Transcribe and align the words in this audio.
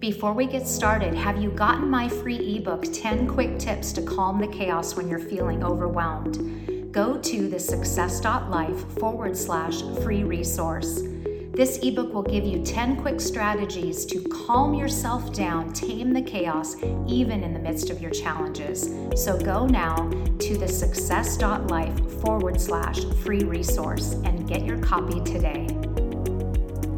Before 0.00 0.32
we 0.32 0.46
get 0.46 0.66
started, 0.66 1.12
have 1.12 1.42
you 1.42 1.50
gotten 1.50 1.90
my 1.90 2.08
free 2.08 2.56
ebook, 2.56 2.90
10 2.90 3.28
Quick 3.28 3.58
Tips 3.58 3.92
to 3.92 4.00
Calm 4.00 4.40
the 4.40 4.46
Chaos 4.46 4.96
When 4.96 5.10
You're 5.10 5.18
Feeling 5.18 5.62
Overwhelmed? 5.62 6.90
Go 6.90 7.18
to 7.18 7.48
the 7.48 7.58
success.life 7.58 8.98
forward 8.98 9.36
slash 9.36 9.82
free 10.02 10.24
resource. 10.24 11.02
This 11.52 11.80
ebook 11.82 12.14
will 12.14 12.22
give 12.22 12.46
you 12.46 12.64
10 12.64 13.02
quick 13.02 13.20
strategies 13.20 14.06
to 14.06 14.22
calm 14.46 14.72
yourself 14.72 15.34
down, 15.34 15.70
tame 15.74 16.14
the 16.14 16.22
chaos, 16.22 16.76
even 17.06 17.42
in 17.42 17.52
the 17.52 17.60
midst 17.60 17.90
of 17.90 18.00
your 18.00 18.10
challenges. 18.10 18.88
So 19.14 19.38
go 19.38 19.66
now 19.66 20.08
to 20.38 20.56
the 20.56 20.66
success.life 20.66 22.20
forward 22.22 22.58
slash 22.58 23.04
free 23.22 23.44
resource 23.44 24.14
and 24.24 24.48
get 24.48 24.64
your 24.64 24.78
copy 24.78 25.20
today. 25.20 25.66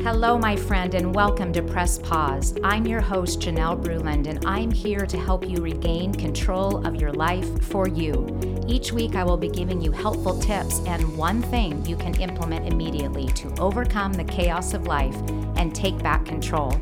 Hello, 0.05 0.37
my 0.37 0.57
friend, 0.57 0.97
and 0.97 1.15
welcome 1.15 1.53
to 1.53 1.63
Press 1.63 1.97
Pause. 1.97 2.59
I'm 2.65 2.85
your 2.89 3.01
host, 3.01 3.39
Janelle 3.39 3.81
Bruland, 3.81 4.27
and 4.27 4.45
I'm 4.45 4.73
here 4.73 5.07
to 5.07 5.17
help 5.17 5.49
you 5.49 5.59
regain 5.59 6.13
control 6.13 6.85
of 6.85 6.97
your 6.97 7.13
life 7.13 7.63
for 7.67 7.87
you. 7.87 8.27
Each 8.67 8.91
week, 8.91 9.15
I 9.15 9.23
will 9.23 9.37
be 9.37 9.49
giving 9.49 9.81
you 9.81 9.93
helpful 9.93 10.37
tips 10.41 10.81
and 10.87 11.17
one 11.17 11.41
thing 11.41 11.87
you 11.87 11.95
can 11.95 12.21
implement 12.21 12.67
immediately 12.67 13.29
to 13.29 13.55
overcome 13.61 14.13
the 14.13 14.25
chaos 14.25 14.75
of 14.75 14.89
life 14.89 15.15
and 15.55 15.73
take 15.73 15.97
back 16.03 16.27
control. 16.27 16.77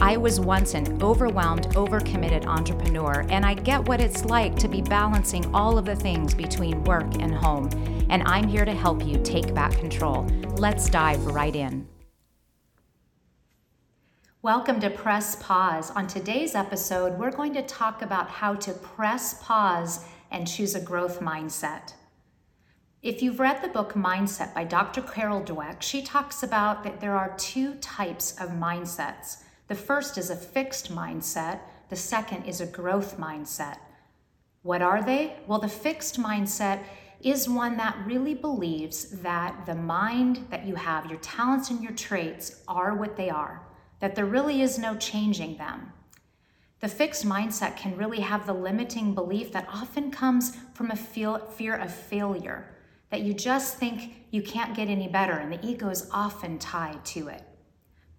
I 0.00 0.16
was 0.16 0.40
once 0.40 0.74
an 0.74 1.00
overwhelmed, 1.00 1.68
overcommitted 1.76 2.44
entrepreneur, 2.46 3.24
and 3.28 3.46
I 3.46 3.54
get 3.54 3.86
what 3.86 4.00
it's 4.00 4.24
like 4.24 4.56
to 4.56 4.66
be 4.66 4.82
balancing 4.82 5.54
all 5.54 5.78
of 5.78 5.84
the 5.84 5.94
things 5.94 6.34
between 6.34 6.82
work 6.82 7.06
and 7.20 7.32
home. 7.32 7.68
And 8.10 8.24
I'm 8.24 8.48
here 8.48 8.64
to 8.64 8.74
help 8.74 9.06
you 9.06 9.22
take 9.22 9.54
back 9.54 9.78
control. 9.78 10.24
Let's 10.56 10.90
dive 10.90 11.24
right 11.26 11.54
in. 11.54 11.86
Welcome 14.44 14.78
to 14.80 14.90
Press 14.90 15.36
Pause. 15.36 15.92
On 15.92 16.06
today's 16.06 16.54
episode, 16.54 17.18
we're 17.18 17.30
going 17.30 17.54
to 17.54 17.62
talk 17.62 18.02
about 18.02 18.28
how 18.28 18.54
to 18.56 18.74
press 18.74 19.42
pause 19.42 20.04
and 20.30 20.46
choose 20.46 20.74
a 20.74 20.82
growth 20.82 21.20
mindset. 21.20 21.94
If 23.00 23.22
you've 23.22 23.40
read 23.40 23.62
the 23.62 23.68
book 23.68 23.94
Mindset 23.94 24.52
by 24.52 24.64
Dr. 24.64 25.00
Carol 25.00 25.40
Dweck, 25.40 25.80
she 25.80 26.02
talks 26.02 26.42
about 26.42 26.84
that 26.84 27.00
there 27.00 27.16
are 27.16 27.34
two 27.38 27.76
types 27.76 28.32
of 28.32 28.50
mindsets. 28.50 29.44
The 29.68 29.74
first 29.74 30.18
is 30.18 30.28
a 30.28 30.36
fixed 30.36 30.94
mindset, 30.94 31.60
the 31.88 31.96
second 31.96 32.44
is 32.44 32.60
a 32.60 32.66
growth 32.66 33.16
mindset. 33.16 33.78
What 34.60 34.82
are 34.82 35.02
they? 35.02 35.36
Well, 35.46 35.58
the 35.58 35.68
fixed 35.68 36.20
mindset 36.20 36.82
is 37.22 37.48
one 37.48 37.78
that 37.78 37.96
really 38.04 38.34
believes 38.34 39.08
that 39.22 39.64
the 39.64 39.74
mind 39.74 40.48
that 40.50 40.66
you 40.66 40.74
have, 40.74 41.06
your 41.06 41.20
talents 41.20 41.70
and 41.70 41.82
your 41.82 41.94
traits, 41.94 42.60
are 42.68 42.94
what 42.94 43.16
they 43.16 43.30
are 43.30 43.62
that 44.04 44.14
there 44.14 44.26
really 44.26 44.60
is 44.60 44.78
no 44.78 44.94
changing 44.96 45.56
them. 45.56 45.90
The 46.80 46.88
fixed 46.88 47.24
mindset 47.24 47.78
can 47.78 47.96
really 47.96 48.20
have 48.20 48.44
the 48.44 48.52
limiting 48.52 49.14
belief 49.14 49.50
that 49.52 49.66
often 49.72 50.10
comes 50.10 50.58
from 50.74 50.90
a 50.90 50.94
fear 50.94 51.74
of 51.76 51.90
failure, 51.90 52.68
that 53.08 53.22
you 53.22 53.32
just 53.32 53.78
think 53.78 54.26
you 54.30 54.42
can't 54.42 54.76
get 54.76 54.88
any 54.88 55.08
better, 55.08 55.32
and 55.32 55.50
the 55.50 55.66
ego 55.66 55.88
is 55.88 56.06
often 56.12 56.58
tied 56.58 57.02
to 57.06 57.28
it. 57.28 57.44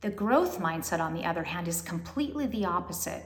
The 0.02 0.10
growth 0.10 0.58
mindset, 0.58 1.00
on 1.00 1.14
the 1.14 1.24
other 1.24 1.44
hand, 1.44 1.68
is 1.68 1.84
completely 1.84 2.48
the 2.48 2.66
opposite. 2.66 3.24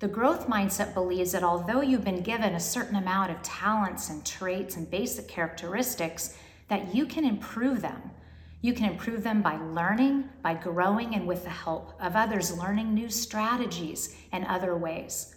The 0.00 0.08
growth 0.08 0.46
mindset 0.46 0.92
believes 0.92 1.32
that 1.32 1.42
although 1.42 1.80
you've 1.80 2.04
been 2.04 2.20
given 2.20 2.54
a 2.54 2.60
certain 2.60 2.96
amount 2.96 3.30
of 3.30 3.42
talents 3.42 4.10
and 4.10 4.22
traits 4.22 4.76
and 4.76 4.90
basic 4.90 5.28
characteristics, 5.28 6.36
that 6.68 6.94
you 6.94 7.06
can 7.06 7.24
improve 7.24 7.80
them 7.80 8.10
you 8.62 8.72
can 8.72 8.90
improve 8.90 9.24
them 9.24 9.42
by 9.42 9.56
learning, 9.56 10.30
by 10.40 10.54
growing, 10.54 11.14
and 11.14 11.26
with 11.26 11.42
the 11.44 11.50
help 11.50 11.92
of 12.00 12.16
others, 12.16 12.56
learning 12.56 12.94
new 12.94 13.10
strategies 13.10 14.16
and 14.30 14.46
other 14.46 14.76
ways. 14.76 15.34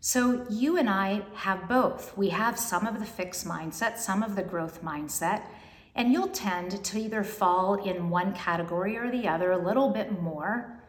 So, 0.00 0.44
you 0.50 0.76
and 0.76 0.90
I 0.90 1.22
have 1.34 1.68
both. 1.68 2.14
We 2.16 2.28
have 2.30 2.58
some 2.58 2.86
of 2.86 2.98
the 2.98 3.06
fixed 3.06 3.46
mindset, 3.46 3.96
some 3.96 4.22
of 4.22 4.36
the 4.36 4.42
growth 4.42 4.84
mindset, 4.84 5.42
and 5.94 6.12
you'll 6.12 6.28
tend 6.28 6.84
to 6.84 6.98
either 6.98 7.22
fall 7.22 7.76
in 7.76 8.10
one 8.10 8.34
category 8.34 8.96
or 8.98 9.10
the 9.10 9.28
other 9.28 9.52
a 9.52 9.64
little 9.64 9.90
bit 9.90 10.20
more. 10.20 10.82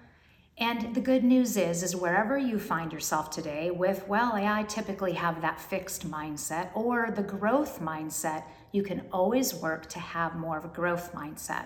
And 0.57 0.95
the 0.95 1.01
good 1.01 1.23
news 1.23 1.57
is, 1.57 1.83
is 1.83 1.95
wherever 1.95 2.37
you 2.37 2.59
find 2.59 2.93
yourself 2.93 3.29
today 3.29 3.71
with, 3.71 4.07
well, 4.07 4.33
I 4.33 4.63
typically 4.63 5.13
have 5.13 5.41
that 5.41 5.59
fixed 5.59 6.09
mindset 6.09 6.69
or 6.73 7.11
the 7.11 7.23
growth 7.23 7.81
mindset, 7.81 8.43
you 8.71 8.81
can 8.81 9.03
always 9.11 9.53
work 9.53 9.87
to 9.89 9.99
have 9.99 10.35
more 10.35 10.57
of 10.57 10.63
a 10.63 10.69
growth 10.69 11.13
mindset. 11.13 11.65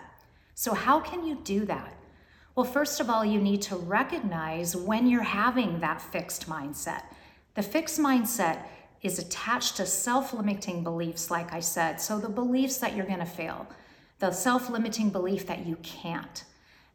So, 0.55 0.73
how 0.73 1.00
can 1.00 1.23
you 1.23 1.35
do 1.44 1.66
that? 1.66 1.94
Well, 2.55 2.66
first 2.66 3.00
of 3.00 3.09
all, 3.09 3.23
you 3.23 3.39
need 3.39 3.61
to 3.63 3.75
recognize 3.75 4.75
when 4.75 5.07
you're 5.07 5.21
having 5.21 5.79
that 5.79 6.01
fixed 6.01 6.50
mindset. 6.50 7.03
The 7.53 7.61
fixed 7.61 8.00
mindset 8.00 8.63
is 9.01 9.19
attached 9.19 9.77
to 9.77 9.85
self 9.85 10.33
limiting 10.33 10.83
beliefs, 10.83 11.31
like 11.31 11.53
I 11.53 11.59
said. 11.59 12.01
So, 12.01 12.19
the 12.19 12.27
beliefs 12.27 12.79
that 12.79 12.95
you're 12.95 13.06
going 13.06 13.19
to 13.19 13.25
fail, 13.25 13.67
the 14.17 14.31
self 14.31 14.69
limiting 14.69 15.09
belief 15.09 15.45
that 15.45 15.66
you 15.66 15.77
can't, 15.77 16.44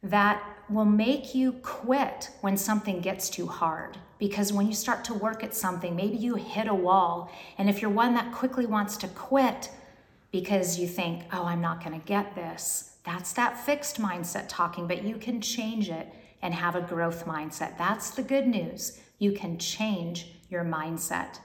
that 0.05 0.43
will 0.69 0.85
make 0.85 1.35
you 1.35 1.53
quit 1.63 2.31
when 2.41 2.57
something 2.57 3.01
gets 3.01 3.29
too 3.29 3.47
hard. 3.47 3.99
Because 4.19 4.53
when 4.53 4.67
you 4.67 4.75
start 4.75 5.05
to 5.05 5.15
work 5.15 5.43
at 5.43 5.55
something, 5.55 5.97
maybe 5.97 6.17
you 6.17 6.37
hit 6.37 6.69
a 6.69 6.75
wall. 6.75 7.31
And 7.59 7.69
if 7.69 7.83
you're 7.83 7.91
one 7.91 8.15
that 8.15 8.33
quickly 8.33 8.67
wants 8.67 8.97
to 8.99 9.09
quit 9.09 9.71
because 10.31 10.79
you 10.79 10.87
think, 10.87 11.25
oh, 11.33 11.45
I'm 11.45 11.61
not 11.61 11.83
going 11.83 11.99
to 11.99 12.07
get 12.07 12.35
this, 12.35 12.97
that's 13.05 13.33
that 13.35 13.59
fixed 13.59 14.01
mindset 14.01 14.47
talking, 14.49 14.87
but 14.87 15.05
you 15.05 15.17
can 15.17 15.41
change 15.41 15.91
it 15.91 16.13
and 16.43 16.55
have 16.55 16.77
a 16.77 16.81
growth 16.81 17.27
mindset. 17.27 17.77
That's 17.79 18.11
the 18.11 18.23
good 18.23 18.47
news. 18.47 19.01
You 19.19 19.33
can 19.33 19.59
change 19.59 20.33
your 20.51 20.65
mindset. 20.65 21.39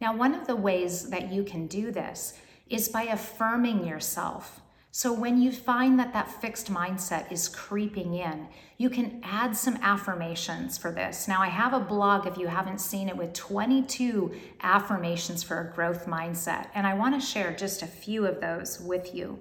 Now, 0.00 0.16
one 0.16 0.34
of 0.34 0.46
the 0.46 0.56
ways 0.56 1.10
that 1.10 1.32
you 1.32 1.42
can 1.42 1.66
do 1.66 1.90
this 1.90 2.38
is 2.68 2.88
by 2.88 3.02
affirming 3.02 3.86
yourself. 3.86 4.60
So, 4.92 5.12
when 5.12 5.40
you 5.40 5.52
find 5.52 6.00
that 6.00 6.12
that 6.14 6.40
fixed 6.40 6.72
mindset 6.72 7.30
is 7.30 7.48
creeping 7.48 8.14
in, 8.14 8.48
you 8.76 8.90
can 8.90 9.20
add 9.22 9.56
some 9.56 9.78
affirmations 9.82 10.78
for 10.78 10.90
this. 10.90 11.28
Now, 11.28 11.40
I 11.40 11.46
have 11.46 11.72
a 11.72 11.78
blog, 11.78 12.26
if 12.26 12.36
you 12.36 12.48
haven't 12.48 12.80
seen 12.80 13.08
it, 13.08 13.16
with 13.16 13.32
22 13.32 14.34
affirmations 14.62 15.44
for 15.44 15.60
a 15.60 15.72
growth 15.72 16.06
mindset, 16.06 16.66
and 16.74 16.88
I 16.88 16.94
want 16.94 17.14
to 17.14 17.24
share 17.24 17.54
just 17.54 17.82
a 17.82 17.86
few 17.86 18.26
of 18.26 18.40
those 18.40 18.80
with 18.80 19.14
you. 19.14 19.38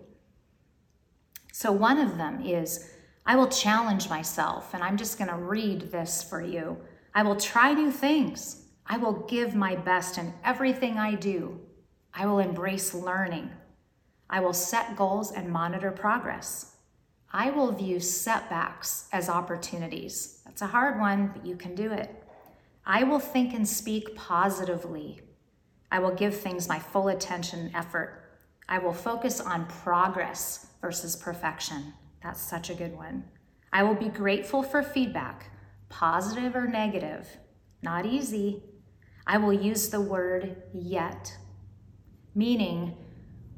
So, 1.51 1.71
one 1.71 1.97
of 1.97 2.17
them 2.17 2.45
is 2.45 2.91
I 3.25 3.35
will 3.35 3.47
challenge 3.47 4.07
myself, 4.07 4.75
and 4.75 4.83
I'm 4.83 4.97
just 4.97 5.17
going 5.17 5.31
to 5.31 5.35
read 5.35 5.91
this 5.91 6.21
for 6.21 6.43
you. 6.43 6.77
I 7.15 7.23
will 7.23 7.35
try 7.35 7.73
new 7.73 7.89
things. 7.91 8.67
I 8.85 8.97
will 8.97 9.25
give 9.27 9.55
my 9.55 9.75
best 9.75 10.19
in 10.19 10.31
everything 10.43 10.99
I 10.99 11.15
do. 11.15 11.59
I 12.13 12.27
will 12.27 12.39
embrace 12.39 12.93
learning. 12.93 13.49
I 14.29 14.39
will 14.39 14.53
set 14.53 14.95
goals 14.95 15.31
and 15.31 15.49
monitor 15.49 15.91
progress. 15.91 16.75
I 17.31 17.51
will 17.51 17.71
view 17.71 17.99
setbacks 17.99 19.07
as 19.11 19.29
opportunities. 19.29 20.41
That's 20.45 20.61
a 20.61 20.67
hard 20.67 20.99
one, 20.99 21.31
but 21.33 21.45
you 21.45 21.55
can 21.55 21.75
do 21.75 21.91
it. 21.91 22.23
I 22.85 23.03
will 23.03 23.19
think 23.19 23.53
and 23.53 23.67
speak 23.67 24.15
positively. 24.15 25.21
I 25.91 25.99
will 25.99 26.13
give 26.13 26.35
things 26.35 26.67
my 26.67 26.79
full 26.79 27.07
attention 27.07 27.59
and 27.59 27.75
effort. 27.75 28.23
I 28.67 28.79
will 28.79 28.93
focus 28.93 29.41
on 29.41 29.67
progress 29.67 30.67
versus 30.81 31.15
perfection. 31.15 31.93
That's 32.23 32.41
such 32.41 32.69
a 32.69 32.75
good 32.75 32.95
one. 32.95 33.23
I 33.71 33.83
will 33.83 33.95
be 33.95 34.09
grateful 34.09 34.63
for 34.63 34.81
feedback, 34.81 35.51
positive 35.89 36.55
or 36.55 36.67
negative. 36.67 37.27
Not 37.81 38.05
easy. 38.05 38.63
I 39.25 39.37
will 39.37 39.53
use 39.53 39.89
the 39.89 40.01
word 40.01 40.63
yet, 40.73 41.35
meaning, 42.33 42.97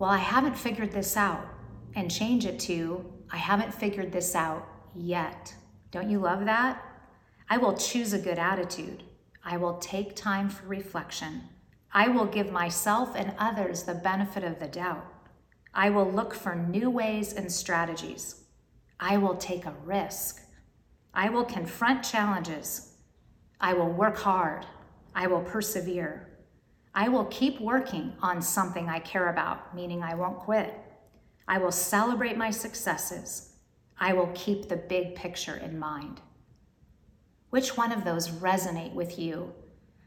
well, 0.02 0.10
I 0.10 0.18
haven't 0.18 0.58
figured 0.58 0.92
this 0.92 1.16
out, 1.16 1.48
and 1.94 2.10
change 2.10 2.48
it 2.48 2.60
to, 2.62 3.06
I 3.32 3.38
haven't 3.38 3.72
figured 3.72 4.12
this 4.12 4.34
out 4.34 4.68
yet. 4.96 5.54
Don't 5.92 6.10
you 6.10 6.18
love 6.18 6.44
that? 6.46 6.84
I 7.52 7.58
will 7.58 7.78
choose 7.78 8.12
a 8.12 8.18
good 8.18 8.40
attitude. 8.40 9.04
I 9.46 9.58
will 9.58 9.78
take 9.78 10.16
time 10.16 10.50
for 10.50 10.66
reflection. 10.66 11.44
I 11.94 12.08
will 12.08 12.26
give 12.26 12.52
myself 12.52 13.16
and 13.16 13.36
others 13.38 13.84
the 13.84 13.94
benefit 13.94 14.44
of 14.44 14.58
the 14.58 14.68
doubt. 14.70 15.06
I 15.72 15.92
will 15.92 16.12
look 16.12 16.34
for 16.34 16.56
new 16.56 16.90
ways 16.90 17.34
and 17.34 17.52
strategies. 17.52 18.46
I 19.00 19.18
will 19.18 19.36
take 19.36 19.68
a 19.68 19.76
risk. 19.86 20.42
I 21.14 21.30
will 21.30 21.46
confront 21.46 22.04
challenges. 22.04 22.94
I 23.60 23.74
will 23.74 23.92
work 23.92 24.18
hard. 24.18 24.66
I 25.14 25.28
will 25.28 25.42
persevere. 25.42 26.31
I 26.94 27.08
will 27.08 27.26
keep 27.26 27.62
working 27.62 28.14
on 28.22 28.42
something 28.42 28.90
I 28.90 29.00
care 29.00 29.30
about, 29.30 29.74
meaning 29.76 30.04
I 30.04 30.16
won't 30.16 30.40
quit. 30.40 30.78
I 31.48 31.58
will 31.58 31.72
celebrate 31.72 32.38
my 32.38 32.52
successes. 32.52 33.54
I 34.00 34.14
will 34.14 34.32
keep 34.34 34.68
the 34.68 34.76
big 34.76 35.16
picture 35.16 35.56
in 35.56 35.80
mind. 35.80 36.22
Which 37.50 37.78
one 37.78 37.92
of 37.92 38.04
those 38.04 38.30
resonate 38.30 38.94
with 38.94 39.20
you? 39.20 39.54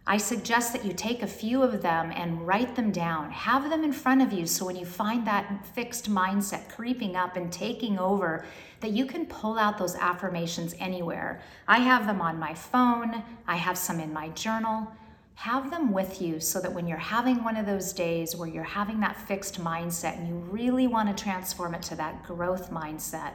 I 0.06 0.19
suggest 0.19 0.75
that 0.75 0.84
you 0.84 0.92
take 0.92 1.22
a 1.22 1.26
few 1.26 1.62
of 1.62 1.81
them 1.81 2.12
and 2.14 2.46
write 2.46 2.76
them 2.76 2.90
down. 2.90 3.31
Have 3.31 3.70
them 3.70 3.82
in 3.84 3.92
front 3.92 4.20
of 4.20 4.34
you 4.34 4.46
so 4.46 4.66
when 4.66 4.76
you 4.76 4.84
find 4.84 5.26
that 5.26 5.66
fixed 5.75 6.10
mindset 6.10 6.69
creeping 6.69 7.16
up 7.16 7.36
and 7.36 7.50
taking 7.50 7.98
over, 7.98 8.44
that 8.81 8.90
you 8.90 9.06
can 9.06 9.25
pull 9.25 9.58
out 9.58 9.78
those 9.78 9.94
affirmations 9.94 10.75
anywhere. 10.78 11.40
I 11.66 11.78
have 11.78 12.06
them 12.06 12.20
on 12.20 12.38
my 12.38 12.52
phone, 12.52 13.22
I 13.46 13.56
have 13.56 13.78
some 13.78 13.98
in 13.98 14.12
my 14.12 14.28
journal. 14.31 14.92
Have 15.34 15.70
them 15.70 15.92
with 15.92 16.22
you 16.22 16.40
so 16.40 16.60
that 16.60 16.72
when 16.72 16.86
you're 16.86 16.96
having 16.96 17.42
one 17.42 17.56
of 17.56 17.66
those 17.66 17.92
days 17.92 18.36
where 18.36 18.48
you're 18.48 18.62
having 18.62 19.00
that 19.00 19.20
fixed 19.28 19.60
mindset 19.60 20.16
and 20.16 20.28
you 20.28 20.36
really 20.36 20.86
want 20.86 21.14
to 21.14 21.22
transform 21.22 21.75
it 21.75 21.82
to 21.82 21.96
that 21.96 22.22
growth 22.25 22.70
mindset, 22.70 23.32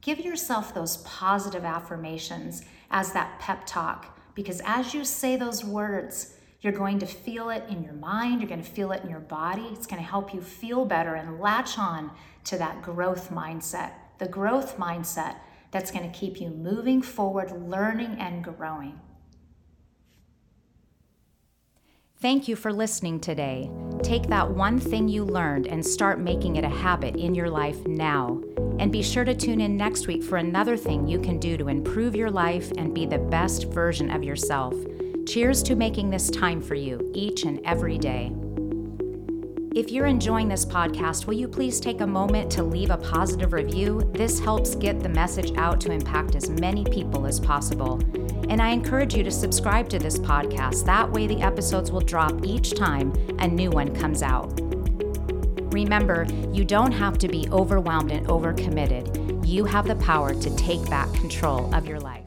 give 0.00 0.20
yourself 0.20 0.74
those 0.74 0.98
positive 0.98 1.64
affirmations 1.64 2.62
as 2.90 3.12
that 3.12 3.38
pep 3.38 3.66
talk 3.66 4.18
because 4.34 4.60
as 4.64 4.94
you 4.94 5.04
say 5.04 5.36
those 5.36 5.64
words, 5.64 6.34
you're 6.60 6.72
going 6.72 6.98
to 6.98 7.06
feel 7.06 7.50
it 7.50 7.64
in 7.68 7.84
your 7.84 7.92
mind, 7.92 8.40
you're 8.40 8.48
going 8.48 8.62
to 8.62 8.68
feel 8.68 8.90
it 8.92 9.04
in 9.04 9.10
your 9.10 9.20
body. 9.20 9.68
It's 9.72 9.86
going 9.86 10.02
to 10.02 10.08
help 10.08 10.32
you 10.32 10.40
feel 10.40 10.84
better 10.84 11.14
and 11.14 11.38
latch 11.38 11.78
on 11.78 12.10
to 12.44 12.58
that 12.58 12.82
growth 12.82 13.30
mindset, 13.30 13.92
the 14.18 14.28
growth 14.28 14.78
mindset 14.78 15.36
that's 15.70 15.90
going 15.90 16.10
to 16.10 16.18
keep 16.18 16.40
you 16.40 16.48
moving 16.48 17.02
forward, 17.02 17.52
learning, 17.68 18.16
and 18.18 18.42
growing. 18.42 18.98
Thank 22.24 22.48
you 22.48 22.56
for 22.56 22.72
listening 22.72 23.20
today. 23.20 23.70
Take 24.02 24.28
that 24.28 24.50
one 24.50 24.80
thing 24.80 25.08
you 25.08 25.26
learned 25.26 25.66
and 25.66 25.84
start 25.84 26.18
making 26.18 26.56
it 26.56 26.64
a 26.64 26.70
habit 26.70 27.16
in 27.16 27.34
your 27.34 27.50
life 27.50 27.86
now. 27.86 28.40
And 28.78 28.90
be 28.90 29.02
sure 29.02 29.26
to 29.26 29.34
tune 29.34 29.60
in 29.60 29.76
next 29.76 30.06
week 30.06 30.22
for 30.22 30.38
another 30.38 30.74
thing 30.74 31.06
you 31.06 31.20
can 31.20 31.38
do 31.38 31.58
to 31.58 31.68
improve 31.68 32.16
your 32.16 32.30
life 32.30 32.72
and 32.78 32.94
be 32.94 33.04
the 33.04 33.18
best 33.18 33.66
version 33.66 34.10
of 34.10 34.24
yourself. 34.24 34.74
Cheers 35.26 35.62
to 35.64 35.76
making 35.76 36.08
this 36.08 36.30
time 36.30 36.62
for 36.62 36.74
you 36.74 37.10
each 37.12 37.44
and 37.44 37.60
every 37.66 37.98
day. 37.98 38.32
If 39.74 39.90
you're 39.90 40.06
enjoying 40.06 40.46
this 40.46 40.64
podcast, 40.64 41.26
will 41.26 41.34
you 41.34 41.48
please 41.48 41.80
take 41.80 42.00
a 42.00 42.06
moment 42.06 42.48
to 42.52 42.62
leave 42.62 42.90
a 42.90 42.96
positive 42.96 43.52
review? 43.52 44.08
This 44.14 44.38
helps 44.38 44.76
get 44.76 45.00
the 45.00 45.08
message 45.08 45.50
out 45.56 45.80
to 45.80 45.90
impact 45.90 46.36
as 46.36 46.48
many 46.48 46.84
people 46.84 47.26
as 47.26 47.40
possible. 47.40 48.00
And 48.48 48.62
I 48.62 48.68
encourage 48.68 49.16
you 49.16 49.24
to 49.24 49.32
subscribe 49.32 49.88
to 49.88 49.98
this 49.98 50.16
podcast. 50.16 50.86
That 50.86 51.10
way, 51.10 51.26
the 51.26 51.40
episodes 51.40 51.90
will 51.90 52.02
drop 52.02 52.44
each 52.46 52.76
time 52.76 53.12
a 53.40 53.48
new 53.48 53.70
one 53.70 53.92
comes 53.92 54.22
out. 54.22 54.60
Remember, 55.72 56.24
you 56.52 56.64
don't 56.64 56.92
have 56.92 57.18
to 57.18 57.26
be 57.26 57.48
overwhelmed 57.50 58.12
and 58.12 58.28
overcommitted. 58.28 59.44
You 59.44 59.64
have 59.64 59.88
the 59.88 59.96
power 59.96 60.34
to 60.34 60.56
take 60.56 60.88
back 60.88 61.12
control 61.14 61.74
of 61.74 61.84
your 61.84 61.98
life. 61.98 62.23